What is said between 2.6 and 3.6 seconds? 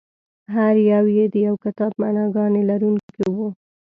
لرونکي وو.